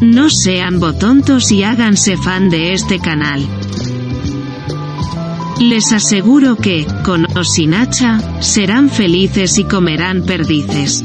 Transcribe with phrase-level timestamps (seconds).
[0.00, 3.46] no sean botontos y háganse fan de este canal.
[5.60, 11.04] Les aseguro que, con o sin hacha, serán felices y comerán perdices.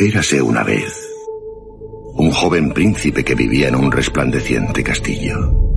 [0.00, 1.08] Érase una vez
[2.14, 5.67] un joven príncipe que vivía en un resplandeciente castillo.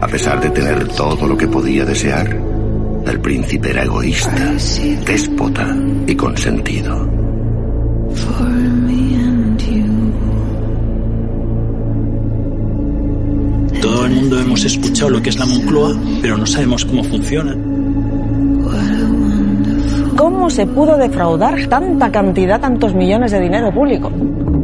[0.00, 2.28] A pesar de tener todo lo que podía desear,
[3.06, 4.54] el príncipe era egoísta,
[5.04, 7.08] déspota y consentido.
[13.80, 17.56] Todo el mundo hemos escuchado lo que es la Moncloa, pero no sabemos cómo funciona.
[20.48, 24.10] ¿Cómo se pudo defraudar tanta cantidad, tantos millones de dinero público?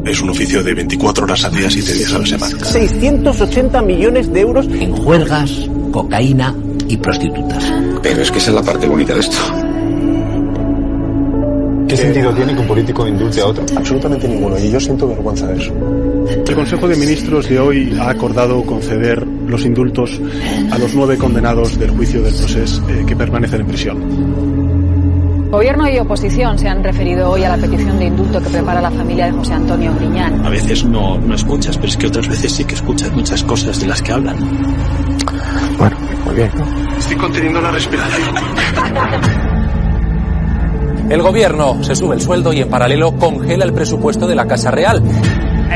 [0.07, 2.65] Es un oficio de 24 horas al día, 7 días a la semana.
[2.65, 6.55] 680 millones de euros en juergas, cocaína
[6.89, 7.71] y prostitutas.
[8.03, 9.37] Pero es que esa es la parte bonita de esto.
[11.87, 13.67] ¿Qué sentido tiene que un político indulte a otro?
[13.77, 15.75] Absolutamente ninguno, y yo siento vergüenza de eso.
[16.47, 20.19] El Consejo de Ministros de hoy ha acordado conceder los indultos
[20.71, 24.84] a los nueve condenados del juicio del proceso eh, que permanecen en prisión.
[25.55, 28.91] Gobierno y oposición se han referido hoy a la petición de indulto que prepara la
[28.91, 30.45] familia de José Antonio Griñán.
[30.45, 33.79] A veces no, no escuchas, pero es que otras veces sí que escuchas muchas cosas
[33.79, 34.37] de las que hablan.
[35.79, 36.51] Bueno, muy bien.
[36.99, 38.35] Estoy conteniendo la respiración.
[41.09, 44.73] El gobierno se sube el sueldo y en paralelo congela el presupuesto de la Casa
[44.73, 45.05] Real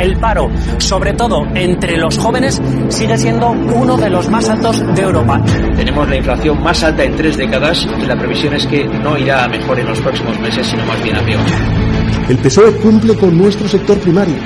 [0.03, 5.03] el paro, sobre todo entre los jóvenes, sigue siendo uno de los más altos de
[5.03, 5.42] Europa.
[5.76, 9.44] Tenemos la inflación más alta en tres décadas y la previsión es que no irá
[9.44, 11.41] a mejor en los próximos meses, sino más bien a peor.
[12.28, 14.36] El PSOE cumple con nuestro sector primario.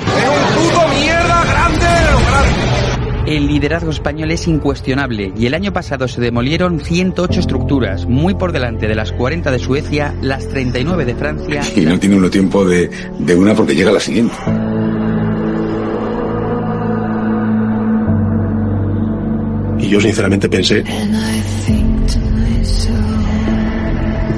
[3.26, 8.52] El liderazgo español es incuestionable y el año pasado se demolieron 108 estructuras, muy por
[8.52, 11.62] delante de las 40 de Suecia, las 39 de Francia.
[11.74, 14.34] Y no tiene uno tiempo de, de una porque llega la siguiente.
[19.92, 20.82] yo sinceramente pensé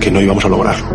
[0.01, 0.89] que no íbamos a lograrlo.